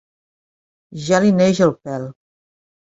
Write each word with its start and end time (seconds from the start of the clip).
Ja 1.11 1.21
li 1.27 1.31
neix 1.43 1.63
el 1.69 1.77
pèl. 1.85 2.11